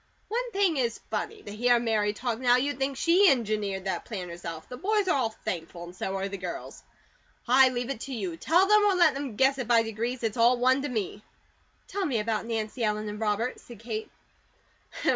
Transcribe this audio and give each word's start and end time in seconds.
One 0.29 0.51
thing 0.51 0.77
is 0.77 0.99
funny. 1.11 1.43
To 1.43 1.51
hear 1.55 1.77
Mary 1.77 2.11
talk 2.13 2.39
now, 2.39 2.55
you'd 2.55 2.79
think 2.79 2.97
she 2.97 3.29
engineered 3.29 3.83
that 3.85 4.03
plan 4.03 4.29
herself. 4.29 4.67
The 4.67 4.75
boys 4.75 5.07
are 5.07 5.15
all 5.15 5.29
thankful, 5.29 5.83
and 5.83 5.95
so 5.95 6.15
are 6.15 6.27
the 6.27 6.39
girls. 6.39 6.81
I 7.47 7.69
leave 7.69 7.91
it 7.91 7.99
to 8.09 8.13
you. 8.15 8.35
Tell 8.35 8.65
them 8.65 8.83
or 8.85 8.95
let 8.95 9.13
them 9.13 9.35
guess 9.35 9.59
it 9.59 9.67
by 9.67 9.83
degrees, 9.83 10.23
it's 10.23 10.37
all 10.37 10.57
one 10.57 10.81
to 10.81 10.89
me." 10.89 11.21
"Tell 11.87 12.03
me 12.07 12.17
about 12.17 12.47
Nancy 12.47 12.83
Ellen 12.83 13.07
and 13.09 13.19
Robert," 13.19 13.59
said 13.59 13.77
Kate. 13.77 14.09